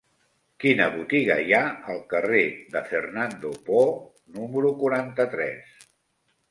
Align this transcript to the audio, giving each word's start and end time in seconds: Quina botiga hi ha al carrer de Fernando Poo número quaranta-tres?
Quina 0.63 0.85
botiga 0.95 1.35
hi 1.49 1.53
ha 1.57 1.59
al 1.97 2.01
carrer 2.15 2.41
de 2.77 2.83
Fernando 2.89 3.53
Poo 3.69 3.95
número 4.41 4.75
quaranta-tres? 4.83 5.89